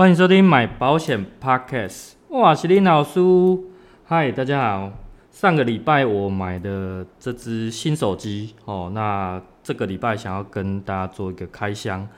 [0.00, 3.20] 欢迎收听买保险 Podcast，哇，是林老师，
[4.06, 4.92] 嗨，大家好。
[5.30, 12.08] 上个礼拜我买的这支新手机哦，那这个礼拜想要跟大家做一个开箱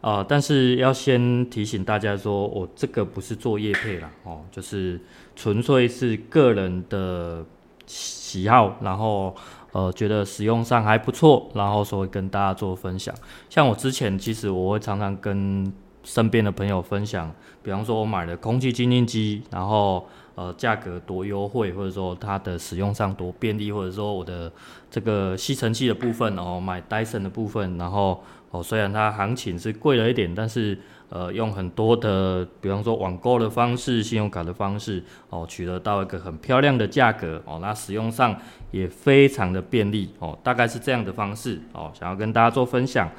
[0.00, 4.98] 啊、但是要先提醒大家说，我、这个不是做业配啦哦，就是
[5.34, 7.44] 纯粹是个人的
[7.84, 9.36] 喜好，然后
[9.72, 13.14] 呃觉得使用上还不错，然后所以跟大家做分享。
[13.50, 15.70] 像我之前其实我会常常跟
[16.06, 17.34] 身边的朋友分享，
[17.64, 24.50] 比方说我买了空气清净机，然后呃价格多优惠，或者说它的使用上多便利，或者说我的
[24.88, 38.36] 这个吸尘器的部分哦，买 Dyson 的部分，然后哦虽然它行情是贵了一点，但是呃用很多的，比方说网购的方式、信用卡的方式哦，取得到一个很漂亮的价格哦，那使用上
[38.70, 43.10] 也非常的便利哦，大概是这样的方式哦，想要跟大家做分享。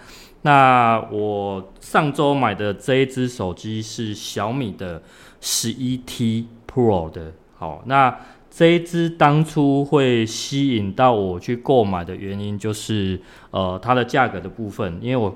[0.44, 5.02] 那我上周买的这一支手机是小米的
[5.42, 8.16] 十一 T Pro 的，好，那
[8.50, 13.20] 这一支当初会吸引到我去购买的原因就是，
[13.52, 15.36] 呃，它的价格的部分，因为我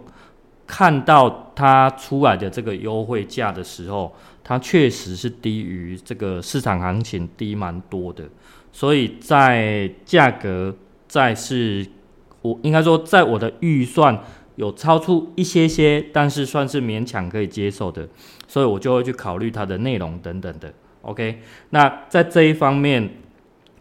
[0.66, 8.24] 看到它出来的这个优惠价的时候，它确实是低于这个市场行情低蛮多的，
[8.72, 10.74] 所以在价格
[11.08, 11.86] 再是，
[12.42, 14.18] 我应该说在我的预算。
[14.56, 18.08] 有超出一些些，但是算是勉强可以接受的，
[18.48, 20.72] 所以我就会去考虑它的内容等等的。
[21.04, 23.10] OK，那在这一方面，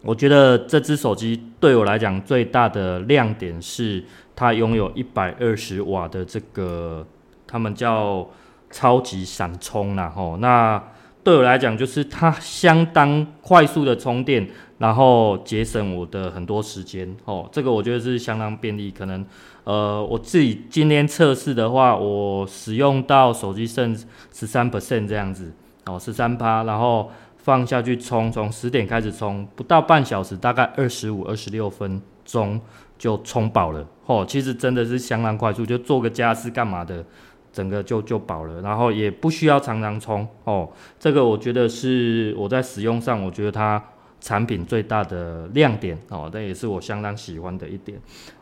[0.02, 4.02] 我觉得这支手机对我来讲最大的亮点是
[4.34, 7.06] 它拥有一百二十瓦的这个，
[7.46, 8.30] 他们叫
[8.70, 10.36] 超级闪充啦吼。
[10.38, 10.82] 那
[11.22, 17.46] 对我来讲，就是它相当快速的充电，然后节省我的很多时间哦。
[17.52, 19.26] 这个我觉得是相当便利，可能。
[19.64, 23.94] 呃，我自己今天测试的话，我使用到手机剩
[24.32, 25.52] 十三 percent 这样子，
[25.86, 32.60] 哦，十三趴，然后放下去充，从十点开始充，不到半小时，大概二十五、二十六分钟
[32.98, 37.04] 就充饱了，哦，其实真的是相当快速，就做个家事干嘛的，
[37.52, 40.68] 整个就就饱了，然后也不需要常常充，哦，
[40.98, 43.82] 这个我觉得是我在使用上，我觉得它。
[44.22, 47.98] 产品最大的亮点哦，这也是我相当喜欢的一点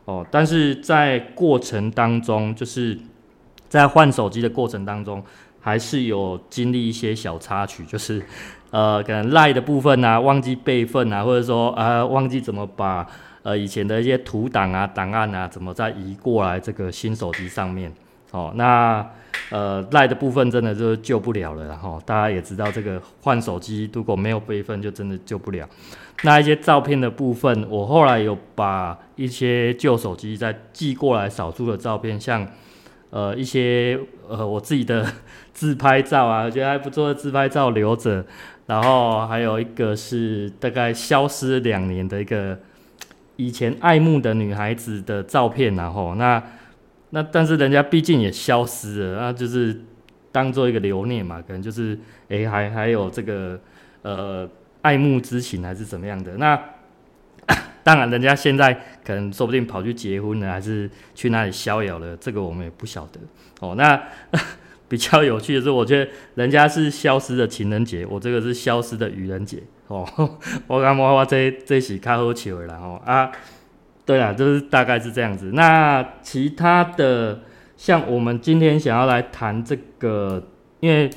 [0.08, 0.26] 哦。
[0.30, 2.98] 但是在过程当中，就是
[3.69, 5.22] 在换手机的过程当中，
[5.60, 8.22] 还是有经历一些小插曲，就是
[8.70, 13.06] 呃，可能赖的部分啊，忘记备份啊，或者说啊、呃，忘记怎么把
[13.42, 17.92] 呃以前的一些图档啊、档案啊，怎么再移过来这个新手机上面
[18.30, 18.52] 哦。
[18.54, 19.06] 那
[19.50, 25.66] 呃，赖的部分真的就救不了了，然后大家也知道，这个换手机如果没有备份，就真的救不了。
[26.22, 32.46] 那一些照片的部分，我后来有把一些旧手机再寄过来，少数的照片，像
[33.08, 35.06] 呃一些呃我自己的
[35.54, 38.24] 自拍照啊，觉得还不错的自拍照留着。
[38.66, 42.58] 然后还有一个是大概消失两年的一个
[43.36, 46.42] 以前爱慕的女孩子的照片，然后那。
[47.10, 49.80] 那但是人家毕竟也消失了，那就是
[50.30, 51.98] 当做一个留念嘛，可能就是
[52.28, 53.58] 哎、还还有这个
[54.02, 54.48] 呃
[54.82, 56.36] 爱慕之情还是怎么样的。
[56.36, 56.60] 那
[57.82, 63.19] 当然人家现在可能说不定跑去结婚了，还是去那里逍遥了，这个我们也不晓得
[63.60, 63.75] 哦。
[63.75, 64.00] 那
[64.86, 70.06] 比较有趣的是，我觉得人家是消失的情人节，我这个是消失的愚人节哦。
[70.66, 73.32] 我感觉我这这是较好笑的啦哦啊。
[74.08, 75.50] 对啊，就是大概是这样子。
[75.52, 77.41] 那其他的，
[77.76, 80.42] 像我们今天想要来谈这个，
[80.80, 81.10] 因为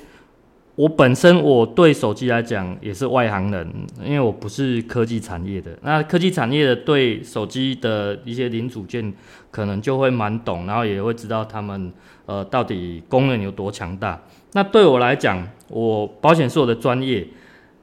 [0.75, 3.65] 我本身我对手机来讲也是外行人，
[4.03, 5.71] 因为我不是科技产业的。
[5.83, 9.13] 那科技产业的对手机的一些零组件
[9.49, 11.93] 可能就会蛮懂，然后也会知道他们
[12.25, 14.19] 呃到底功能有多强大。
[14.51, 17.25] 那对我来讲，我保险是我的专业。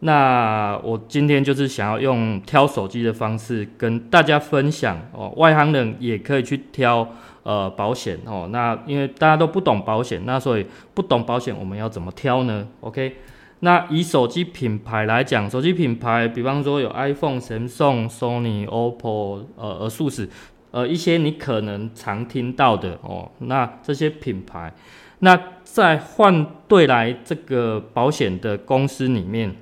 [0.00, 7.08] 那我今天就是想要用挑手机的方式跟大家分享哦，外行人也可以去挑
[7.42, 8.48] 呃保险哦。
[8.52, 10.64] 那因为大家都不懂保险，那所以
[10.94, 13.16] 不懂保险我们要怎么挑呢？OK，
[13.60, 20.28] 那以手机品牌来讲，手机品牌比方说有 iPhone、Samsung、Sony、OPPO、呃、ASUS，
[20.70, 23.28] 呃一些你可能常听到的哦。
[23.38, 24.72] 那这些品牌。
[25.20, 29.52] 那在换对来这个保险的公司里面，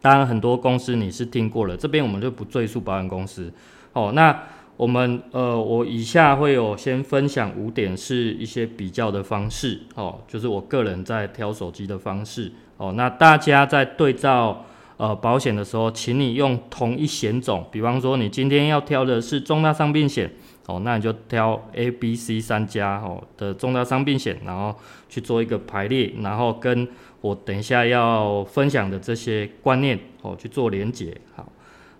[0.00, 3.52] 当然很多公司你是听过了，这边我们就不赘述保险公司。
[3.92, 4.42] 哦，那
[4.76, 9.80] 我们呃，我以下会有先分享五点，是一些比较的方式。
[9.94, 12.50] 哦，就是我个人在挑手机的方式。
[12.78, 14.64] 哦，那大家在对照
[14.96, 20.30] 呃保险的时候，请你用同一险种，比方说你今天要挑的是重大伤病险。
[20.66, 24.72] 哦，那你就挑 A、B、C 三家哦的重大伤病险，然后
[25.08, 26.86] 去做一个排列，然后跟
[27.20, 31.16] 我等一下要分享的这些观念哦去做连结。
[31.34, 31.50] 好，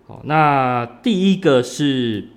[0.07, 2.27] 好，那第一个是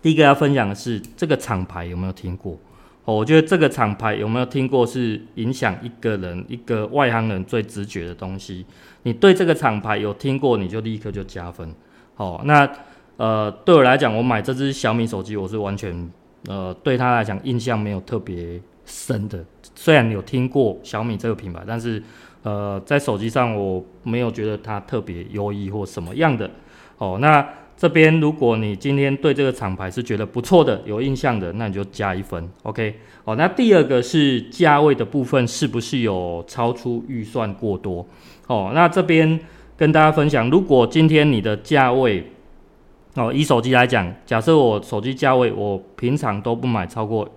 [0.00, 2.58] 第一个要分享的是这个厂牌有没有听过？
[3.04, 8.64] 哦，我觉得这个厂牌有没有听过是影响一个人一个外行人最直觉的东西。
[9.02, 11.74] 你对这个厂牌有听过，你就立刻就加分。
[12.16, 12.70] 哦，那。
[13.18, 16.10] 呃，对我来讲，我买这支小米手机，我是完全
[16.48, 19.44] 呃对他来讲印象没有特别深的。
[19.74, 22.02] 虽然有听过小米这个品牌，但是
[22.42, 26.50] 呃在手机上我没有觉得它特别优异或什么样的。
[26.98, 27.46] 哦，那
[27.76, 32.48] 这边如果你今天对这个厂牌是觉得不错的、有印象的，那你就加一分。
[32.62, 32.94] OK。
[33.24, 38.04] 哦，那第二个是价位的部分，是不是有超出预算过多？
[38.48, 39.38] 哦，那这边
[39.76, 42.32] 跟大家分享，如果今天你的价位
[43.14, 47.28] 哦，以手机来讲，假设我手机价位，我平常都不买超过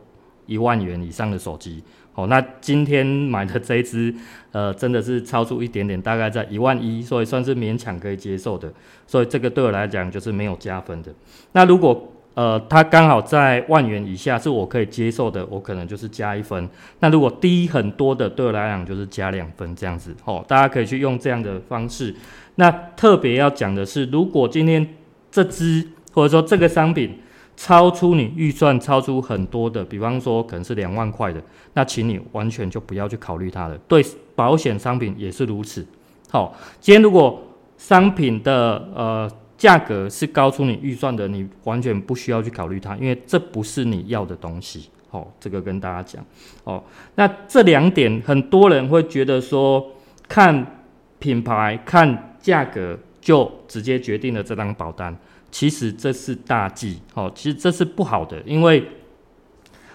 [0.47, 1.83] 一万元以上的手机。
[2.15, 4.13] 哦，那今天买的这一支，
[4.51, 8.71] 呃，真的是超出一点点，大概在一万一，所以算是勉强可以接受的。
[9.05, 11.13] 所以这个对我来讲就是没有加分的。
[11.51, 16.69] 那如果呃它刚好在万元以下，是我可以接受的，我可能就是加一分。
[16.99, 20.15] 那如果低很多的，对我来讲就是加两分这样子。
[20.23, 22.15] 哦，大家可以去用这样的方式。
[22.55, 24.95] 那特别要讲的是，如果今天
[25.29, 27.19] 这支或者说这个商品
[27.57, 31.41] 超出你预算，超出很多的，比方说可能是两万块的，
[31.73, 33.77] 那请你完全就不要去考虑它了。
[33.87, 34.05] 对
[34.35, 35.85] 保险商品也是如此。
[36.29, 37.41] 好，今天如果
[37.77, 44.89] 商品的呃价格是高出你预算的，你完全不需要去考虑它，因为这不是你要的东西。
[45.09, 46.25] 好，这个跟大家讲。
[46.65, 46.83] 哦，
[47.15, 49.91] 那这两点很多人会觉得说，
[50.27, 50.83] 看
[51.19, 52.97] 品牌看价格。
[53.25, 55.11] 就直接决定了这张保单，
[55.55, 58.85] 其实这是大忌，哦，其实这是不好的，因为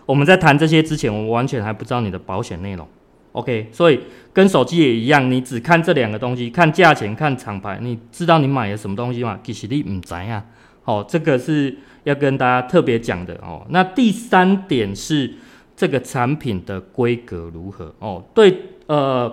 [0.06, 2.88] 我们在谈这些之前，我们完全还不知道你的保险内容
[3.32, 4.00] ，OK，所以
[4.32, 9.38] 跟手机也一样，你只看这两个东西，看价钱，看厂牌，你知道你买了什么东西吗？
[9.42, 10.42] 其实你不知啊，
[10.86, 13.66] 哦，这个是要跟大家特别讲的哦。
[13.68, 15.30] 那第三点是
[15.76, 17.94] 这个产品的规格如何？
[17.98, 19.30] 哦，对，呃。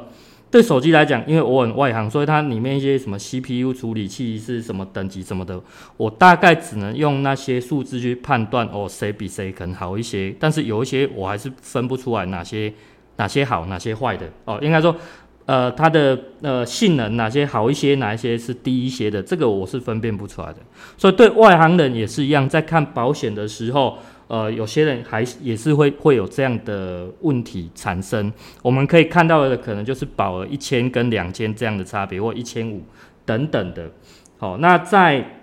[0.50, 5.62] 对手机来讲，因为我很外行，所以它里面一些什么 CPU 处理器是什么等级什么的，
[5.98, 10.34] 我大概只能用那些数字去判断哦，谁比谁可能好一些。
[10.40, 12.74] 但是有一些我还是分不出来哪些
[13.18, 14.58] 哪些好，哪些坏的哦。
[14.62, 14.96] 应该说，
[15.46, 20.60] 呃，它的呃性能哪些好一些，哪一些是低一些的，这个我是分辨不出来的。
[20.98, 23.98] 所以对外行人也是一样，在看保险的时候。
[24.28, 28.32] 呃，有些人还也是会会有这样的问题产生。
[28.62, 32.84] 我们可以看到的可能就是保额一千跟两千这样的差别，或一千五
[33.26, 33.90] 等等的。
[34.38, 35.40] 好，那在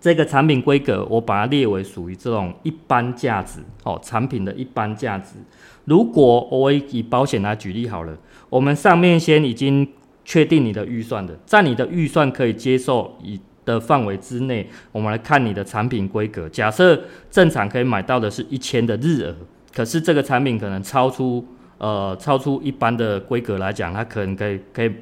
[0.00, 5.36] 这个产品规格，我把它列为属于这种一般价值，哦，产品的一般价值。
[5.84, 8.18] 如果我以保险来举例好了，
[8.50, 9.88] 我们上面先已经
[10.24, 13.40] 确定你的预算的，在你的预算可以接受以。
[13.64, 16.48] 的范围之内，我们来看你的产品规格。
[16.48, 17.00] 假设
[17.30, 19.36] 正常可以买到的是一千的日额，
[19.72, 21.46] 可是这个产品可能超出
[21.78, 24.92] 呃超出一般的规格来讲，它可能可以可以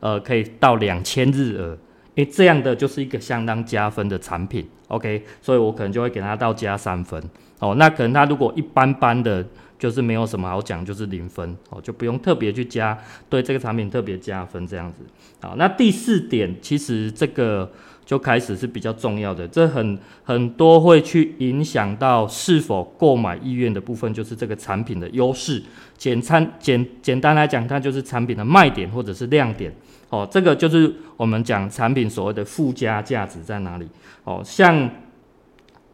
[0.00, 1.78] 呃可以到两千日额，
[2.16, 4.68] 诶，这样的就是一个相当加分的产品。
[4.88, 7.22] OK，所以我可能就会给它到加三分。
[7.58, 9.44] 哦，那可能它如果一般般的，
[9.78, 12.98] 就是没有什么好讲，就是零分哦，就不用特别去加
[13.28, 15.02] 对这个产品特别加分这样子。
[15.40, 17.70] 好，那第四点，其实这个。
[18.10, 25.62] 就开始是比较重要的，这很很多会去影响到是否购买意愿的部分，就是这个产品的优势。
[25.96, 29.72] 简单简简单来讲，它就是产品的卖点或者是亮点。
[30.08, 33.86] 哦，这个就是我们讲产品所谓的附加价值在哪里。
[34.24, 34.90] 哦，像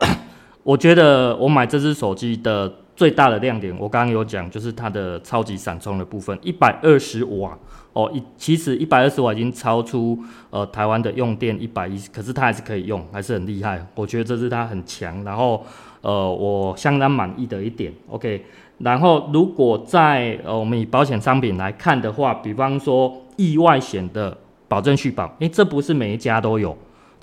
[0.65, 7.57] 我觉得我买这支手机的最大的亮点，我刚刚有讲，就是它的超级闪充的部分，一百二十瓦。
[7.93, 10.19] 哦，一其实一百二十瓦已经超出
[10.51, 13.87] 呃台湾的用电一百一十，可是它还是可以用，还是很厉害。
[13.95, 15.65] 我觉得这是它很强，然后
[16.03, 17.91] 呃我相当满意的一点。
[18.11, 18.45] OK，
[18.79, 24.37] 然后如果在呃我们以保险商品来看的话，比方说意外险的
[24.69, 26.77] 保证续保，诶，这不是每一家都有。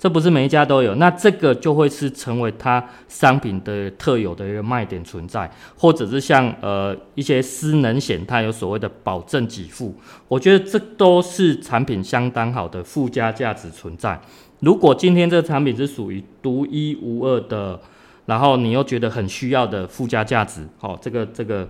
[0.04, 9.94] 这不是每一家都有，那这个就会是成为它商品的特有的一个卖点存在，或者是像呃一些失能险，它有所谓的保证给付，
[10.28, 14.20] 我觉得这都是产品相当好的附加价值存在。
[14.60, 17.80] 如果今天这个产品是属于独一无二的，
[18.26, 21.66] 然后你又觉得很需要的附加价值，好，这个这个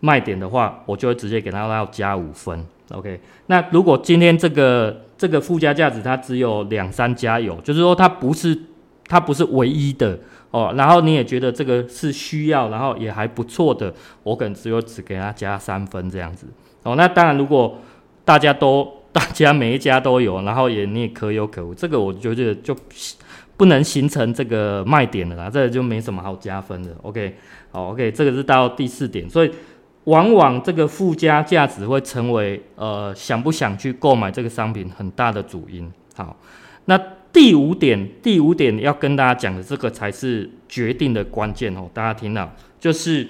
[0.00, 2.64] 卖点的话，我就会直接给它要加五分。
[2.92, 8.58] OK，那如果今天这个这个附加价值它只有两三家有，就是说它不是
[9.06, 10.18] 它不是唯一的
[10.50, 16.46] 哦，然后你也觉得这个是需要，然后也还不错的，我可能只有只给它加三分这样子
[16.82, 16.94] 哦。
[16.96, 17.78] 那当然，如果
[18.24, 22.76] 大家都大家每一家都有，然后也你也可有可无，这个我觉得就
[23.56, 26.90] 不能形成这个卖点了啦，这个就没什么好加分的。
[27.02, 27.36] OK，
[27.70, 29.50] 好，OK，这个是到第四点，所以。
[30.04, 35.90] 往往这个附加价值会成为呃想不想去购买这个商品很大的主因。
[36.14, 36.36] 好，
[36.84, 36.98] 那
[37.32, 41.88] 第五点，第五点要跟大家讲的这个才是决定的关键哦。
[41.92, 43.26] 大家听到就是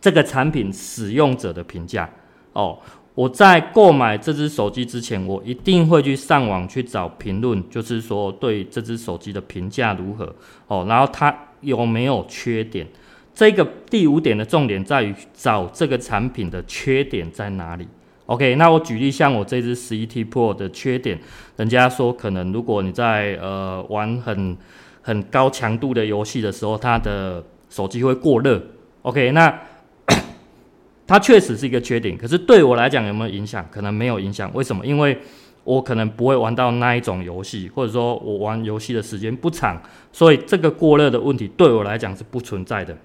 [0.00, 2.08] 这个产品使用者的评价
[2.52, 2.78] 哦。
[3.14, 10.34] 我在购买这只手机之前，我一定会去上网去找评论，就是说对这只手机的评价如何
[10.66, 12.86] 哦，然后它有没有缺点。
[13.34, 17.88] 这个第五点的重点在于找这个产品的缺点在哪里。
[18.26, 21.18] OK，那我举例，像我这支十一 T Pro 的缺点，
[21.56, 24.56] 人家说可能如果你在呃玩很
[25.02, 28.62] 很高强度的游戏的时候，它的手机会过热。
[29.02, 29.60] OK，那
[31.06, 33.66] 它确实是一个缺点，可是对我来讲有没有影响？
[33.70, 34.50] 可能没有影响。
[34.54, 34.86] 为什么？
[34.86, 35.18] 因为
[35.64, 42.96] 我可能不会玩到那一种游戏，或者说我玩游戏的时间不长，所以这个过热的问题对我来讲是不存在的。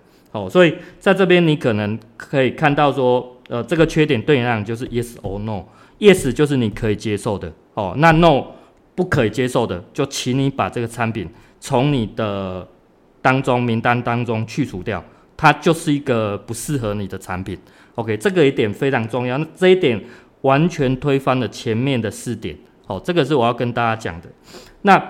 [0.46, 5.64] 哦，所以在这边你可能可以看到说，呃，这个缺点对你来讲就是 yes or no。
[6.00, 8.46] yes 就是你可以接受的，哦，那 no
[8.94, 11.28] 不可以接受的，就请你把这个产品
[11.60, 12.68] 从你的
[13.20, 15.04] 当中名单当中去除掉，
[15.36, 17.58] 它就是一个不适合你的产品。
[17.96, 20.00] OK，这个一点非常重要，那这一点
[20.42, 22.56] 完全推翻了前面的四点。
[22.86, 24.30] 哦，这个是我要跟大家讲的。
[24.84, 25.04] 那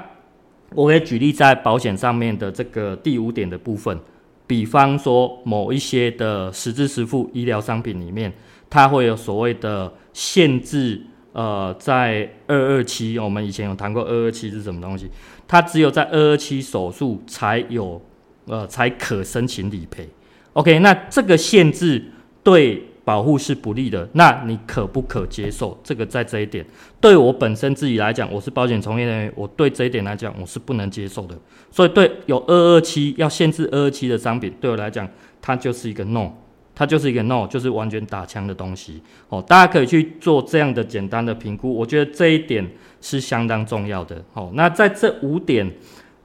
[0.74, 4.00] 我也举例在保险上面的这个第五点的部分。
[4.48, 8.34] 比方说，某一些的实支实付医疗商品里面，
[8.70, 11.01] 它会有所谓的限制。
[11.34, 15.08] 呃，在二二七，我们以前有谈过二二七是什么东西？
[15.48, 18.01] 它只有在二二七手术才有，
[18.48, 20.10] 呃，才可申请理赔。
[20.54, 22.04] OK，那这个限制
[22.42, 25.79] 对保护是不利的，那你可不可接受？
[25.81, 26.65] 这个在这一点，
[26.99, 31.33] 对我本身自己来讲，我是保险从业人员，我对这一点来讲，我是不能接受的。
[31.71, 35.07] 所以，对有二二七要限制二二七的商品，对我来讲，
[35.41, 36.33] 它就是一个 no，
[36.75, 39.01] 它就是一个 no，就是完全打枪的东西。
[39.29, 44.21] 哦，大家可以去做这样的简单的评估，我觉得这一点是相当重要的。
[44.33, 45.71] 哦，那在这五点，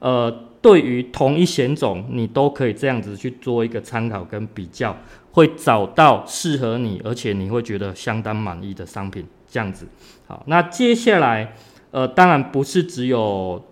[0.00, 4.96] 呃，对于同一险种，你都可以这样子去做一个参考跟比较。
[5.34, 9.88] 会找到适合你，而且你会觉得相当满意的商品，这样子。
[10.26, 11.54] 好，那接下来，
[11.90, 13.64] 呃，当然不是只有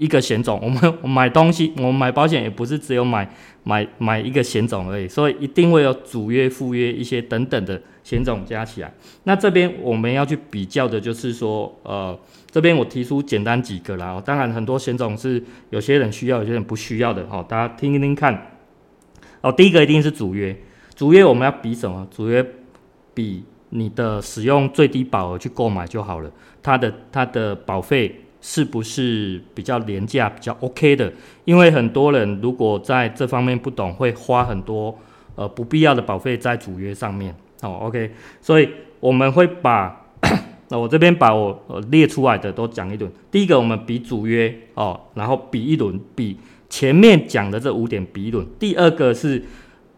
[0.00, 3.30] 一个险种，我们买东西，我们买保险也不是只有买
[3.64, 8.90] 买买一个险种而已，所以一定会有主约、副约一些等等的险种加起来。
[9.24, 12.18] 那这边我们要去比较的就是说，呃，
[12.50, 14.18] 这边我提出简单几个啦。
[14.24, 17.26] 当然很多险种是有些人需要，有些人不需要的。
[17.28, 18.56] 好，大家听一听看。
[19.42, 20.56] 哦，第一个一定是主约。
[20.96, 22.08] 主约我们要比什么？
[22.10, 22.42] 主约
[23.12, 26.32] 比你的使用最低保额去购买就好了。
[26.62, 31.12] 它的它的保费是不是比较廉价、比较 OK 的？
[31.44, 34.98] 因为很多人如果在这方面不懂，会花很多
[35.34, 37.34] 呃不必要的保费在主约上面。
[37.62, 38.68] 哦，OK，所以
[39.00, 40.06] 我们会把
[40.68, 43.10] 那 我这边把我呃列出来的都讲一轮。
[43.30, 48.46] 第一个我们比主约哦，然后比一轮，比前面讲的这五点比一轮。
[48.58, 49.42] 第二个是。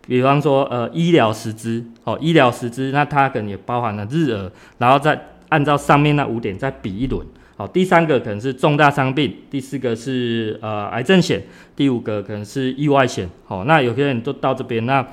[0.05, 7.25] 比方说，呃，医疗实支，哦，医疗实支，那它可能也包含了日额，然后再按照上面那五点再比一轮，
[7.63, 11.41] 好，第三个可能是重大伤病，第四个是呃癌症险，
[11.77, 15.07] 第五个可能是意外险，好，那有些人都到这边，那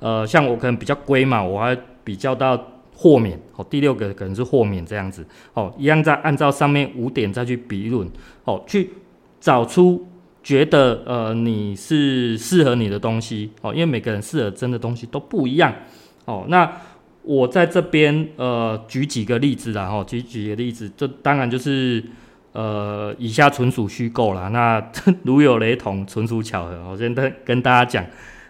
[0.00, 2.62] 呃，像我可能比较龟嘛，我还比较到
[2.94, 8.06] 豁免，好，第六个可能是豁免这样子，好，一样再按照上面五点再去比一轮，
[8.44, 8.90] 哦，去
[9.40, 10.06] 找出。
[10.42, 15.72] 觉得呃你是适合你的东西哦，因为每个人适合真的东西都不一样
[16.26, 16.44] 哦。
[16.48, 16.70] 那
[17.24, 22.04] 我在这边呃举几个例子啦，哈，举几个例子，这当然就是
[22.52, 24.48] 呃以下纯属虚构啦。
[24.48, 24.82] 那
[25.24, 26.90] 如有雷同，纯属巧合。
[26.90, 28.04] 我先跟跟大家讲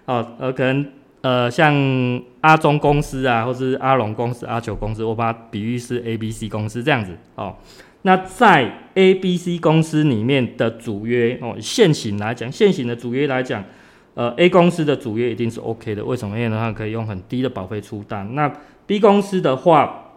[0.06, 0.84] 哦，呃可能
[1.22, 1.72] 呃，像
[2.42, 7.56] 阿中公司啊，或是阿龙公司、阿九公司，我把它比喻是 A、B、C 公司这样子哦。
[8.02, 13.64] 那在 A、B、C 公司里面的主约哦，现行来讲，现行的主约来讲，
[14.14, 16.04] 呃，A 公司的主业一定是 OK 的。
[16.04, 16.36] 为什么？
[16.36, 18.34] 因为的话可以用很低的保费出单。
[18.34, 18.50] 那
[18.86, 20.12] B 公司的话，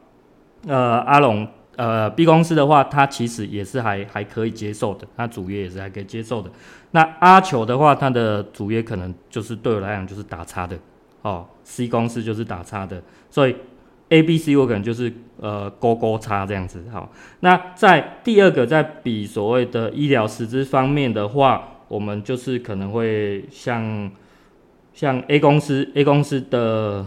[0.67, 6.49] 呃，阿龙，呃，B 公司的话，它其实也是还还可以接受的，它主业也是还可以接受的。
[6.91, 10.77] 那阿球的话，它的主业可能就是对我来讲就是打叉的。
[11.23, 13.55] 哦，C 公司就是打叉的，所以
[14.09, 15.11] A、B、C 我可能就是
[15.41, 16.81] 呃勾勾叉这样子。
[16.91, 17.11] 好，
[17.41, 24.11] 那在第二个在比所谓的医疗实支方面的话，我们就是可能会像
[24.93, 27.05] 像 A 公司，A 公司的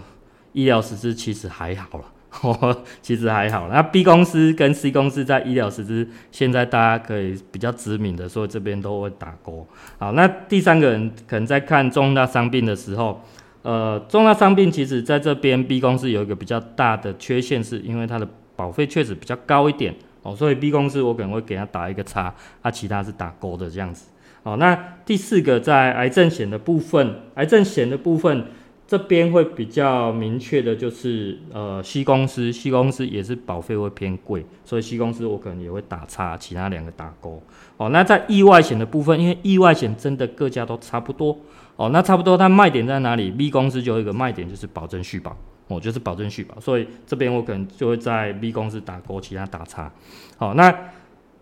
[0.53, 3.69] 医疗实施其实还好了，呵呵，其实还好。
[3.69, 9.67] 那 B 公司跟 C 公司在医疗实施，现在大家可以比较知名的，所以这边都会打勾。
[9.99, 13.23] 好，那第三个人可能在看重大伤病的时候。
[13.63, 24.09] 呃，重大伤病其实在这边 B 公司有一个比较大的缺陷，是因为它的保费确实比较高一点哦，所以 B 公司我可能会给它打一个叉，啊、其他是打勾的这样子。
[24.43, 28.47] 哦，那第四个在癌症险的部分，癌症险的部分
[28.87, 37.43] 这边会比较明确的就是呃 C 公司，C 公司也是保费会偏贵，所以 C 公司我可能也会打叉，其他两个打勾。
[37.77, 41.39] 哦，那在意外险的部分，因为意外险真的各家都差不多。
[41.77, 45.35] 哦，那差不多，它卖点在哪里？B 公司就有一个卖点，就是保证续保，
[45.69, 49.91] 哦，就是保证续保，所以这边我可能就会在 B 公司打勾，其他打叉。
[50.37, 50.71] 好，那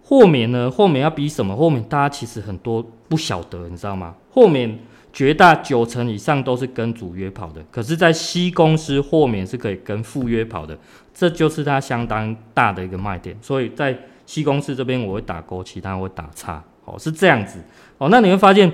[0.09, 0.71] 豁免呢？
[0.71, 1.55] 豁免要比什么？
[1.55, 4.15] 豁免大家其实很多不晓得，你知道吗？
[4.31, 4.79] 豁免
[5.13, 10.79] 绝大九成以上都是跟主约跑的，可是，在 C 公司豁免是可以跟副约跑的，
[11.13, 13.37] 这就是它相当大的一个卖点。
[13.43, 16.65] 所以在 C 公司这边我会打勾，其他我会打叉。
[16.87, 17.59] 哦，是这样子。
[17.99, 18.73] 哦，那你会发现。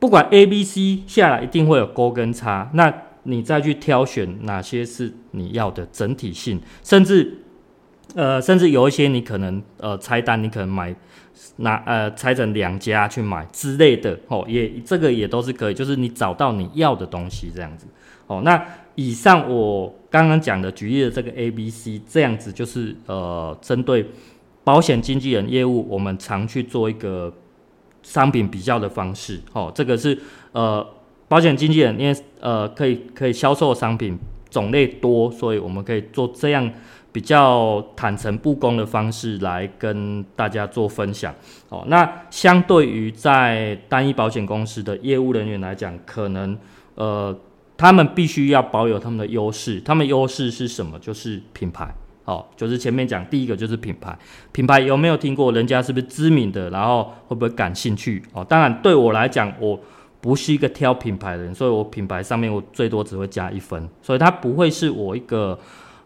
[0.00, 2.92] 不管 A、B、C 下来一定会有勾跟叉，那
[3.22, 7.38] 你再去挑选哪些是你要的整体性，甚至
[8.14, 10.94] 呃，甚至有一些你可能呃拆单，你可能买
[11.56, 17.86] 拿呃拆成两家去买之类的哦，也这个也都是可以，就是你找到你要的东西这样子
[18.26, 18.42] 哦。
[18.44, 24.06] 那以上我刚刚讲的举例的这个 A、B、C 这样子，就是呃针对
[24.62, 27.32] 保险经纪人业务，我们常去做一个。
[28.06, 30.18] 商品比较的方式，哦，这个是
[30.52, 30.86] 呃
[31.26, 34.18] 保险经纪人，因为呃可以可以销售商品
[34.50, 36.70] 种类多，所以我们可以做这样
[37.14, 41.32] 比较坦诚不公的方式来跟大家做分享。
[41.68, 46.58] 哦，那相对于在单一保险公司的业务人员来讲，可能
[46.96, 47.32] 呃
[47.76, 50.98] 他们必须要保有他们的优势，他们优势是什么？
[50.98, 51.94] 就是品牌。
[52.24, 54.18] 哦，就是前面讲第一个就是品牌，
[54.50, 55.52] 品牌有没有听过？
[55.52, 56.70] 人家是不是知名的？
[56.70, 58.22] 然后会不会感兴趣？
[58.32, 59.78] 哦，当然对我来讲，我
[60.22, 65.58] 不是一个挑品牌的人，所以我品牌上面我最多只会加一分，所以它不会是我一个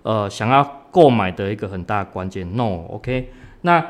[0.03, 2.57] 呃想要购买的一个很大关键。
[2.57, 3.31] No，OK？
[3.63, 3.85] 那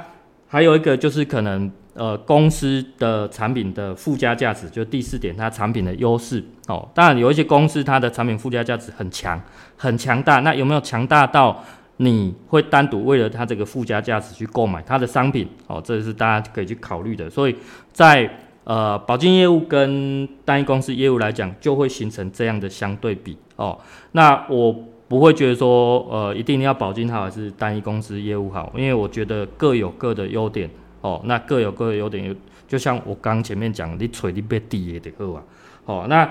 [0.46, 6.44] 还有一个就是可能呃公司的产品的附加价值，就第四点，它产品的优势。
[6.66, 9.40] 哦，当然有一些公司它的产品附加价值很强，
[9.76, 10.40] 很强大。
[10.40, 11.64] 那有没有强大到？
[12.00, 17.28] 你会单独为了它这个附加价值去购买它的商品哦，这是大家可以去考虑的。
[17.28, 17.56] 所以
[17.92, 18.30] 在
[18.62, 23.76] 呃保经业务跟单一公司业务来讲，就会形成这样的相对比哦。
[24.12, 24.72] 那我
[25.08, 31.20] 不会觉得说呃一定要保金好还是单一公司业务好，因为我觉得各有各的优点哦。
[31.24, 32.36] 那各有各的优点，
[32.68, 35.42] 就像我刚前面讲，你吹你别低也得喝啊。
[35.86, 36.28] 哦，那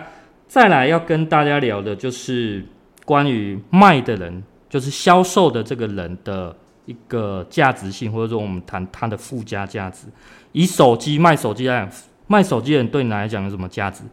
[0.48, 2.63] 再来要跟大家聊的就是
[3.04, 4.44] 关于卖的人。
[4.70, 6.54] 就是销售的这个人的
[6.86, 10.08] 一个价值性，或者说我们谈他的附加价值。
[10.52, 11.92] 以手机卖手机来讲，
[12.28, 14.04] 卖手机的人对你来讲有什么价值？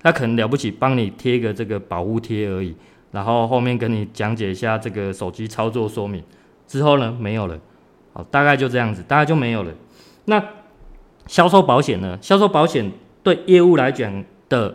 [0.00, 2.72] 他可能了不起，帮你贴个这个保护贴而已，
[3.14, 6.20] 然后后面跟你讲解一下这个手机操作说明，
[6.66, 7.56] 之后呢，没有了。
[8.12, 9.72] 好，大概就这样子，大概就没有了。
[10.24, 10.42] 那
[11.28, 12.18] 销售保险呢？
[12.20, 12.90] 销售保险
[13.22, 14.74] 对业务来讲的，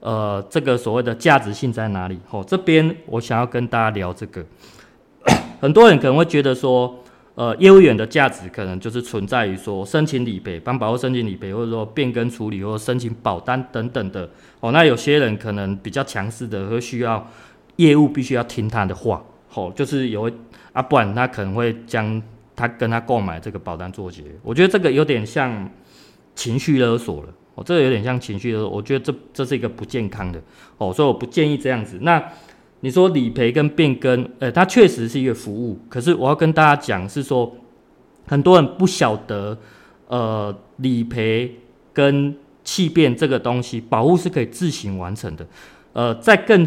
[0.00, 2.18] 呃，这个所谓的价值性在哪里？
[2.30, 4.44] 哦，这边我想要跟大家聊这个。
[5.58, 6.94] 很多人可能会觉得说，
[7.36, 14.28] 呃，业务员的价值可能就是存在于说申请理赔、帮保户申请理赔，或者说变更处理，或者申请保单等等的。
[14.60, 17.26] 哦，那有些人可能比较强势的，会需要
[17.78, 20.30] 业务必须要听他的话，哦，就是有
[20.72, 22.22] 啊，不然他可能会将
[22.54, 24.22] 他跟他购买这个保单做结。
[24.42, 25.68] 我觉得这个有点像
[26.34, 28.70] 情绪勒索了，哦，这个有点像情绪勒索。
[28.70, 30.40] 我觉得这这是一个不健康的，
[30.76, 31.98] 哦，所以我不建议这样子。
[32.02, 32.22] 那。
[32.80, 35.76] 你说理赔跟变更，呃，它确实是一个服务。
[35.88, 37.52] 可是我要跟大家讲，是说
[38.28, 39.58] 很多人不晓得，
[40.06, 41.56] 呃，理赔
[41.92, 45.44] 跟弃变这个东西，保护是可以自行完成的。
[45.92, 46.64] 呃，在更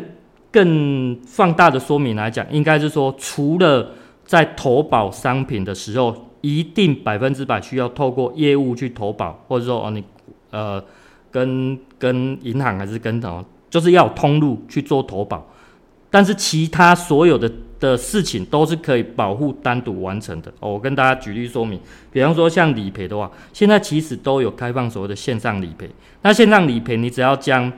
[0.52, 3.92] 更放大的说明来讲，应该是说，除了
[4.26, 10.04] 在投保商品的时候，一定百分之百需要透过业务去投保，或者说哦，你
[10.50, 10.84] 呃
[11.32, 15.48] 跟跟银行还是跟什么，就是要有通路去做投保。
[16.10, 20.52] 但是其他所有的的事情都是可以保护单独完成的。
[20.60, 21.80] 哦，我跟大家举例说明，
[22.12, 25.90] 比方说像理赔的话，现在其实都有开放所谓的线上理赔。
[26.22, 27.72] 那线上理赔，你只要将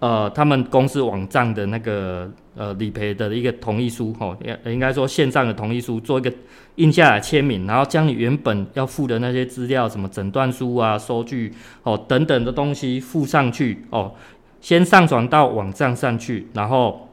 [0.00, 6.32] 呃他们公司网站的那个呃理赔的一个同意书，哦，应应该说线上的同意书，做一个
[6.74, 14.12] 印下来签名，然后将你原本要附的那些资料，什么诊断书啊、收据哦等等的东西附上去，哦，
[14.60, 17.06] 先上传到网站上去，然后。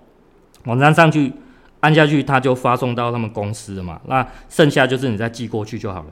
[0.65, 1.32] 网站上去
[1.80, 4.02] 按下去，它就发送到他们公司了嘛。
[4.08, 6.08] 那剩下就是你再寄过去就好了。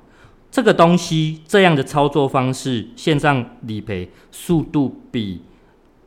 [0.50, 5.42] 这个东西这样的操作方式，线上理赔速度比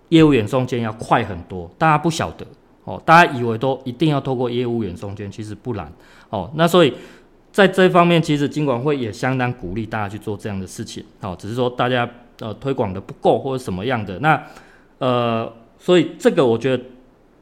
[0.09, 1.71] 业务员送件要快很多。
[1.79, 2.47] 大家不晓得
[2.85, 5.93] 哦，大家以为都一定要透过业务员送件，其实不然
[6.31, 6.51] 哦。
[6.55, 6.95] 那所以
[7.53, 11.05] 在这方面，其实金管会也相当鼓励大家去做这样的事情。
[11.21, 12.09] 哦，只是说大家
[12.41, 14.19] 呃推广的不够或者什么样的。
[14.21, 14.43] 那
[14.99, 16.83] 呃，所以这个我觉得。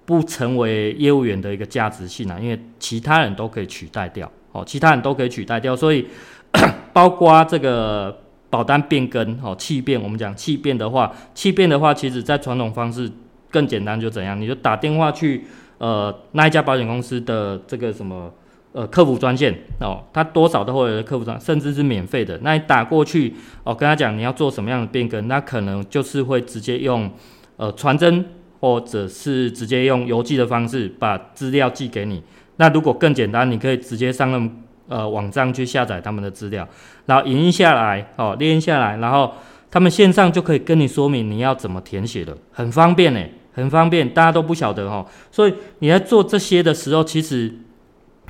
[0.06, 6.06] 不成为业务员的一个价值性啊，因为其他人都可以取代掉，哦，其他人都可以取代掉，所以
[6.94, 8.16] 包括这个
[8.56, 13.10] 保单变更，哦，弃变，我们讲弃变的话，弃变的话，其实在传统方式
[13.50, 15.44] 更简单，就怎样，你就打电话去，
[15.76, 18.32] 呃，那一家保险公司的这个什么，
[18.72, 27.10] 呃，客服专线，哦，他多少都会有客服专，甚至是免费的，那你打过去，哦，跟他讲你要做什么样的变更，那可能就是会直接用，
[27.58, 28.24] 呃，传真。
[28.58, 32.22] 或者是直接用邮寄的方式把资料寄给你。
[32.56, 34.50] 那如果更简单，你可以直接上那
[34.88, 36.66] 呃网站去下载他们的资料，
[37.06, 39.32] 然后影印下来，哦，列印下来，然后
[39.70, 45.04] 他们线上就可以跟你说明你要怎么填写的，很方便诶，很方便，大家都不晓得哈。
[45.30, 47.52] 所以你在做这些的时候，其实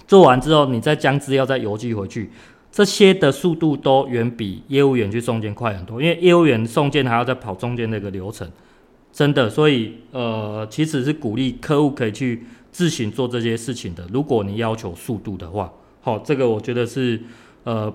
[0.07, 2.31] 做完之后，你再将资料再邮寄回去，
[2.71, 8.51] 这些的速度都远比业务员去送件快很多，因为业务员送件还要再跑中间那个流程。
[9.13, 14.07] 真的，所以呃，其实是鼓励客户可以去自行做这些事情的。
[14.13, 15.73] 如果你要求速度的话，
[16.07, 17.21] 好，这个我觉得是
[17.65, 17.93] 呃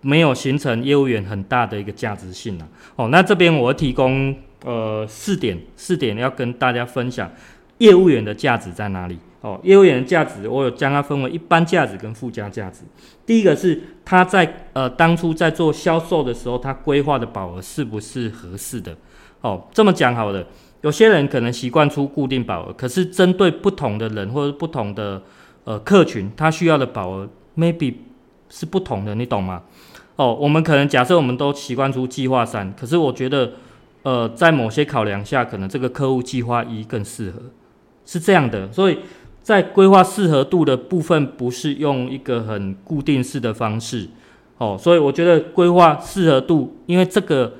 [0.00, 2.66] 没有形成业务员很大的一个价值性了。
[2.96, 7.30] 哦，那这边我提供呃四点，四点要跟大家分享
[7.76, 9.18] 业务员的价值在哪里。
[9.42, 12.80] 哦，业务员的价值我有将它分为一般价值跟附加价值。
[13.26, 18.96] 第一个是他在呃当初在做销售的时候，他规划的保额是不是合适的？
[19.42, 20.46] 哦，这么讲好了，
[20.80, 25.22] 有些人可能习惯出固定保额，可是针对不同的人或者不同的
[25.64, 27.94] 呃客群，他需要的保额 maybe
[28.48, 29.62] 是不同的，你懂吗？
[30.16, 33.52] 哦，我们可能假设我们都习惯出计划三，可是我觉得
[34.02, 37.40] 呃在某些考量下，可能这个客户计划一更适合，
[38.04, 38.98] 是这样的，所以
[39.42, 44.08] 在规划适合度的部分，不是用一个很固定式的方式，
[44.58, 47.54] 哦，所以我觉得规划适合度，因为这个。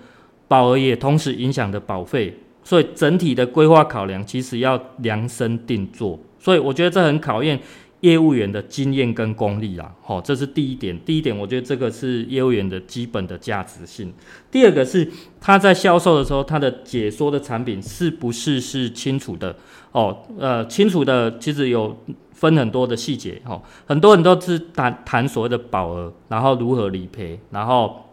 [0.51, 7.57] 保额也同时影响的保费，所以整体的规划考量其实要量身定做，所以我觉得这很考验
[8.01, 9.95] 业务员的经验跟功力啦。
[10.03, 10.99] 好，这是第一点。
[11.01, 14.13] 第一点，我觉得这个是业务员的基本的价值性。
[14.51, 15.11] 第二个是
[15.41, 19.55] 他在销售的时候，他的解说的产品是不是是清楚的？
[19.93, 21.97] 哦，呃，清楚的其实有
[22.33, 23.41] 分很多的细节。
[23.45, 28.07] 哦，很多人都是谈谈所谓的保额，然后如何理赔，然后。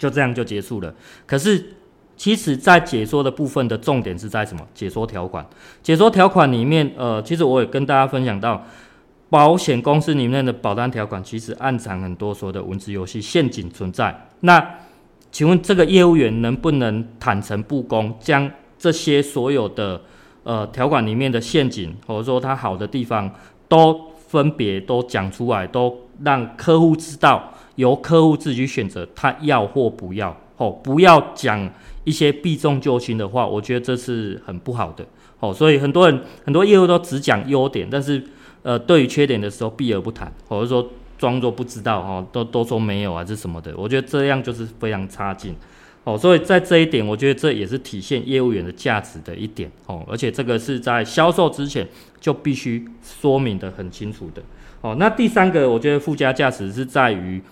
[0.00, 0.94] 就这样就结束了。
[1.26, 1.62] 可是，
[2.16, 4.66] 其实，在解说的部分的重点是在什么？
[4.72, 5.46] 解说条款。
[5.82, 8.64] 解说条款里面，呃，其实我也跟大家分享到，
[9.30, 14.28] 保险公司里面的保单条款其实暗藏很多所谓的文字游戏陷阱存在。
[14.40, 14.62] 那，
[15.30, 20.02] 请问这个业务员能不能坦诚布公，将这些所有的
[20.42, 23.32] 呃条款里面的陷阱，或者说它好的地方，
[23.68, 27.54] 都分别都讲出来，都让客户知道？
[27.76, 31.70] 由客户自己选择他要或不要，哦，不要讲
[32.04, 35.06] 一些避重就轻的话，我觉得这是很不好的，
[35.38, 38.22] 哦，所以很多人很多业务都只讲优点，但是
[38.62, 45.54] 呃，对于缺点的时候避而不谈，或者说装作不知道，哦，都都说没有啊，这什么的，我觉得这样就是非常差劲，
[46.04, 51.86] 哦，所以在这一点，我觉得这也是体现业务员的价值的一点，哦，而且这个是在销售之前
[52.20, 54.42] 就必须说明得很清楚的，
[54.80, 57.42] 哦，那第三个，我觉得附加价值是在于。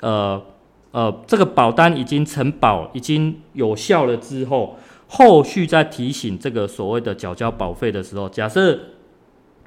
[0.00, 0.42] 呃
[0.90, 8.78] 呃，这个保单已经承保，已经有效了之后，后续再提醒这个所谓的缴交保费的时候，假设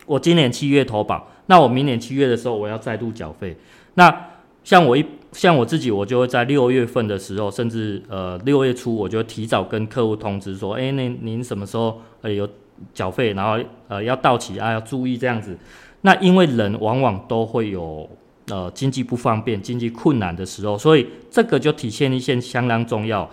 [0.07, 3.55] 我今年七月投保，那我明年七月的时候我要再度缴费。
[3.93, 4.29] 那
[4.63, 12.49] 像我一像我自己，我就会在六月份的时候，甚至呃六月初，我就提早跟客户通知说，哎，那您什么时候呃有
[12.93, 15.57] 缴费，然后呃要到期啊要注意这样子。
[16.01, 18.09] 那因为人往往都会有
[18.49, 23.29] 呃经济不方便、经济困难的时候，所以这个就体现一些相当重要。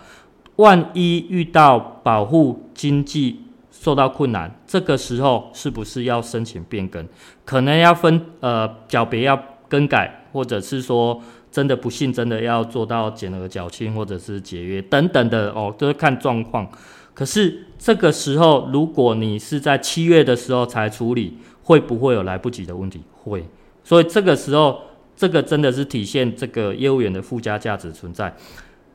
[0.57, 3.41] 万一遇到保护经济
[3.85, 7.07] 受到困难，这个时候是不是要申请变更？
[7.45, 11.21] 可能要分呃缴别要更改，或者是说
[11.51, 16.67] 真的不幸真的要做到减额缴清或者是解约等等的哦，都是看状况。
[17.13, 23.03] 可是这个时候，如果你是在七月的时候才处理，会不会有来不及的问题？
[23.13, 23.47] 会。
[23.83, 24.81] 所以这个时候，
[25.15, 28.35] 这个真的是体现这个业务员的附加价值存在。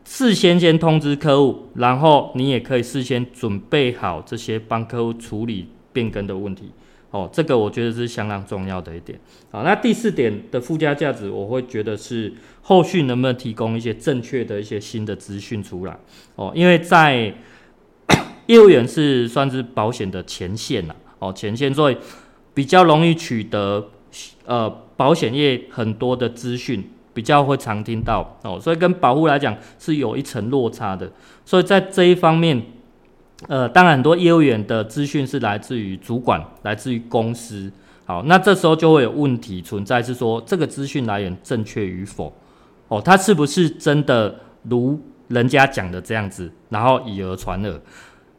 [0.03, 6.71] 事先先通知客户，然后你也可以事先准备好这些帮客户处理变更的问题。
[7.11, 9.19] 哦，这个我觉得是相当重要的一点。
[9.49, 12.31] 好，那第四点的附加价值，我会觉得是
[12.61, 15.99] 后续能不能提供一些正确的一些新的资讯出来。
[16.35, 17.33] 哦，因为在
[18.45, 21.97] 业务员是算是保险的前线呐，哦，前线，所以
[22.53, 23.89] 比较容易取得
[24.45, 26.91] 呃保险业很多的资讯。
[27.13, 31.11] 比较会常听到哦，所以跟保护来讲是有一层落差的，
[31.43, 32.61] 所以在这一方面，
[33.47, 37.71] 呃，当然很多业务员的资讯是来自于主管，来自于公司，
[38.05, 42.33] 好，那这时候就会有问题存在，是说这个资讯来源正确与否，
[42.87, 47.79] 哦，他是不是真的如人家讲的这样子，然后以讹传讹，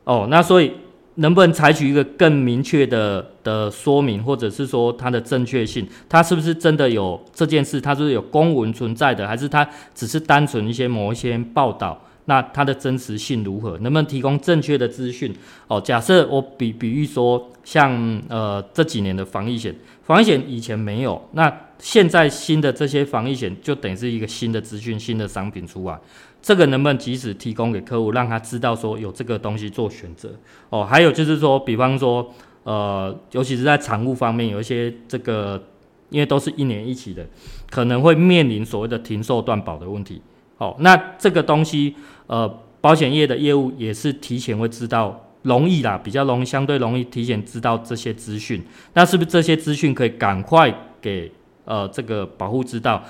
[0.04, 0.72] 哦，那所以。
[1.20, 5.86] 能不能采取一个更明确的的说明，或者是说它的正确性？
[6.08, 7.80] 它是不是真的有这件事？
[7.80, 12.02] 它是有公文存在的，还是它只是单纯一些某一些报道？
[12.24, 13.76] 那它的真实性如何？
[13.78, 15.34] 能不能提供正确的资讯？
[15.68, 25.98] 哦，假设我比比喻说，像呃这几年的防疫险，防疫险以前没有，那现在新的这些防疫险就等于是一个新的资讯、新的商品出来。
[26.42, 30.30] 这个能不能及时提供给客户，让他知道说有这个东西做选择
[30.70, 30.84] 哦？
[30.84, 35.62] 还有就是说，比方说，呃，尤其是在产物方面，有一些这个，
[36.08, 37.26] 因为都是一年一期的，
[37.70, 40.22] 可能会面临所谓的停售断保的问题。
[40.58, 41.94] 哦，那这个东西，
[42.26, 42.48] 呃，
[42.80, 48.62] 保险业的业务也是提前会知道，容易啦，比较容易，相对容易提前知道这些资讯。
[48.94, 51.30] 那是不是这些资讯可以赶快给
[51.64, 53.02] 呃这个保护知道？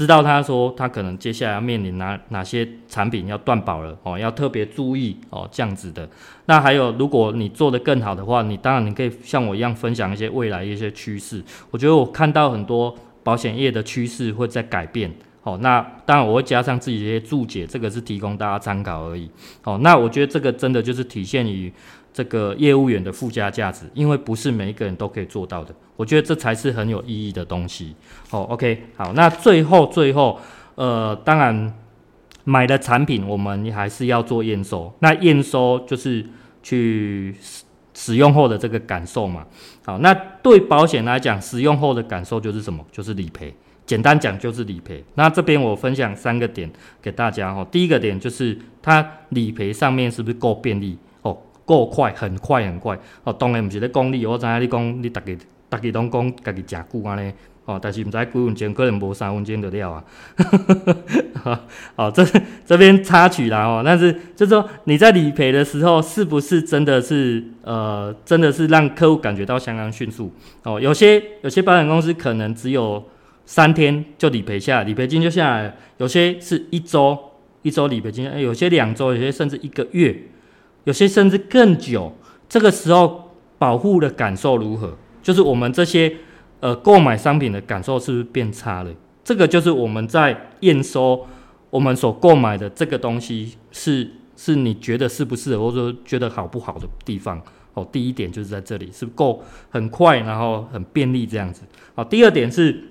[0.00, 6.08] 知道他说他可能接下来要面临哪哪些产品要断保了哦，要特别注意哦，这样子的。
[6.46, 11.44] 那还有，如果你做得更好的话，你当然你可以像我一样分享一些未来一些趋势。
[11.70, 15.58] 我觉得我看到很多保险业的趋势会在改变哦。
[15.60, 19.30] 那当然我会加上自己的一些注解，这个是提供大家参考而已
[19.64, 19.78] 哦。
[19.82, 21.70] 那我觉得这个真的就是体现于。
[22.12, 27.94] 这个业务员的附加价值，因为不是每一个人都可以做到的，我觉得这才是很有意义的东西。
[28.30, 30.38] 哦，OK，好，那最后最后，
[30.74, 31.72] 呃，当然
[32.44, 36.26] 买的产品我们还是要做验收，那验收就是
[36.62, 37.34] 去
[37.94, 39.46] 使用后的这个感受嘛。
[39.84, 42.84] 好，那对保险来讲，使用后的感受就是什么？
[42.90, 43.54] 就是理赔。
[43.86, 45.04] 简单讲就是理赔。
[45.16, 46.70] 那这边我分享三个点
[47.02, 47.66] 给大家哈。
[47.72, 50.96] 第一个点就是它理赔上面是不是够便利？
[51.70, 53.32] 够快，很快很快哦。
[53.32, 55.32] 当然不是咧讲你，我知影你讲你大家
[55.68, 57.32] 大家拢讲家己食久安尼
[57.64, 60.04] 哦，但是毋知几分钟，可能无三分钟就了啊。
[61.94, 62.26] 哦，这
[62.66, 63.82] 这边插曲啦哦。
[63.84, 70.32] 但是就说你在理赔的时候，是不是真的是呃，真的是让客户感觉到相当迅速
[70.64, 70.80] 哦？
[70.80, 73.04] 有些有些保险公司可能只有
[73.46, 77.16] 三天就理赔下，理赔金就下来；有些是一周
[77.62, 80.16] 一周理赔金，有些两周，有些甚至一个月。
[80.84, 82.12] 有些甚至更久，
[82.48, 84.96] 这个时候保护的感受如何？
[85.22, 86.16] 就是我们这些
[86.60, 88.90] 呃购买商品的感受是不是变差了？
[89.22, 91.26] 这个就是我们在验收
[91.68, 97.40] 我们所购买的这个东西是是你觉得是不是，或者说觉得好不好的地方？
[97.74, 101.62] 哦，第一点就是在这里是够很快，然后很便利这样子。
[101.94, 102.82] 好，第二点是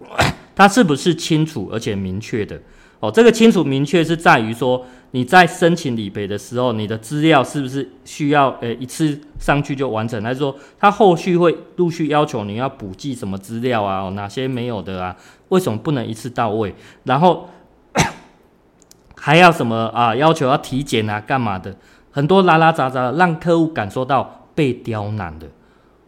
[0.54, 2.60] 它是不是清楚而且明确的？
[2.98, 10.22] 哦，这个清楚明确是在于说，你在申请理赔的时候，你的资料是不是需要诶一次上去就完成？
[10.22, 14.08] 还是说他后续会陆续要求你要补寄什么资料啊？
[14.10, 15.16] 哪些没有的啊？
[15.48, 16.74] 为什么不能一次到位？
[17.04, 17.48] 然后
[19.16, 20.14] 还要什么啊？
[20.14, 21.20] 要求要体检啊？
[21.20, 21.76] 干嘛的？
[22.12, 25.48] 很多拉拉杂杂，让客户感受到被刁难的。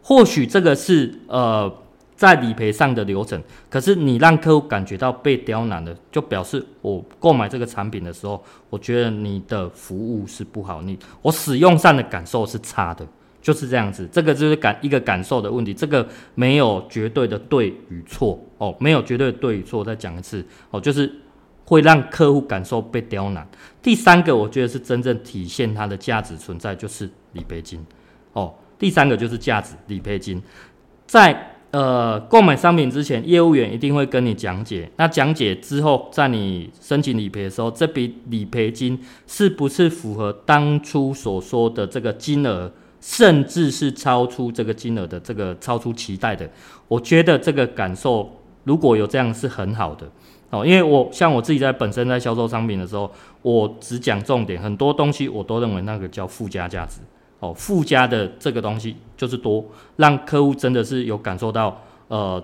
[0.01, 1.79] 或许这个是呃。
[2.15, 13.05] 在理赔上的流程，可是你让客户感觉到被刁难的，就表示我购买这个产品的时候，我觉得你的服务是不好，你我使用上的感受是差的，
[13.41, 14.07] 就是这样子。
[14.11, 19.83] 这个就是感一个感受的问题，这个没有绝对的对与错哦，没有绝对的对与错。
[19.83, 21.11] 再讲一次哦，就是
[21.65, 23.45] 会让客户感受被刁难。
[23.81, 27.83] 第三个，我觉得是真正体现它的价值存在，就是理赔金
[28.33, 28.53] 哦。
[28.77, 30.41] 第三个就是价值理赔金，
[31.05, 34.87] 在呃购买商品之前，业务员一定会跟你讲解。
[34.97, 46.47] 那讲解之后，在你申请理赔的时候，这笔理赔金是不是符合当初所说的这个金额，甚至是超出这个金额的这个超出期待的？
[46.87, 48.31] 我觉得这个感受
[48.65, 50.07] 如果有这样是很好的。
[50.51, 56.99] 哦，因为我像我自己在本身在销售商品的时候，我只讲重点，很多东西我都认为那个叫附加价值。
[57.43, 59.65] 哦，附加的这个东西就是多，
[59.97, 61.77] 让客户真的是有感受到，
[62.07, 62.41] 呃，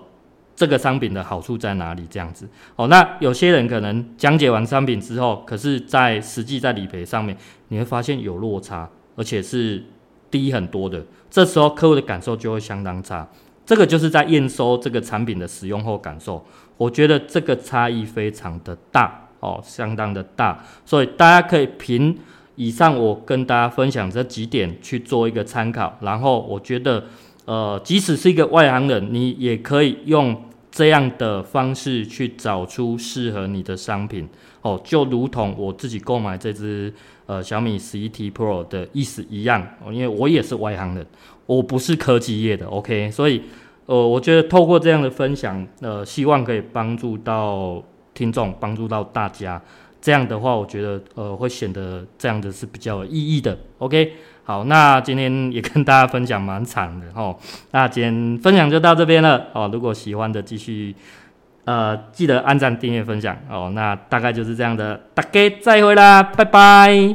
[0.54, 2.46] 这个商品的好处在哪里这样子。
[2.76, 7.34] 哦，那有些人可能讲解完商品之后，可是在实际在理赔上面，
[7.68, 9.82] 你会发现有落差，而且是
[10.30, 13.26] 低很多的，这时候客户的感受就会相当差。
[13.64, 16.44] 这个就是在验收这个产品的使用后感受，
[16.76, 22.18] 我觉得这个差异非常的大哦，相当的大，所以大家可以凭
[22.60, 27.02] 以上我跟大家分享这几点去做一个参考，然后我觉得，
[27.46, 34.28] 呃，即使是一个外行人，你也可以用这样的方式去找出适合你的商品
[34.60, 36.92] 哦，就如同我自己购买这支
[37.24, 41.06] 呃小米十一 T Pro 的意思一样，因为我也是外行人。
[41.46, 43.40] 我不是科技业的，OK，所以，
[43.86, 49.60] 呃，我觉得透过这样的分享，呃，希望可以帮助到听众，帮助到大家。
[50.00, 54.12] 这样的话，我觉得，呃，会显得这样的是比较有意义的，OK。
[54.42, 57.36] 好，那今天也跟大家分享蛮长的哦。
[57.70, 59.70] 那今天分享就到这边了哦。
[59.72, 60.92] 如果喜欢的，继续，
[61.66, 63.70] 呃，记得按赞、订阅、分享哦。
[63.74, 67.14] 那大概就是这样的，大家再会啦，拜拜。